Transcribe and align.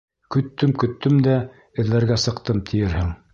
Көттөм-көттөм 0.35 1.19
дә 1.27 1.35
эҙләргә 1.85 2.19
сыҡтым, 2.25 2.65
тиерһең. 2.73 3.15